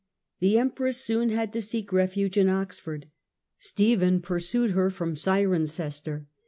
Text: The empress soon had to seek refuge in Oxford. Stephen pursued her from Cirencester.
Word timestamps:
The 0.39 0.57
empress 0.57 0.97
soon 0.97 1.29
had 1.29 1.53
to 1.53 1.61
seek 1.61 1.93
refuge 1.93 2.35
in 2.35 2.49
Oxford. 2.49 3.05
Stephen 3.59 4.19
pursued 4.19 4.71
her 4.71 4.89
from 4.89 5.15
Cirencester. 5.15 6.25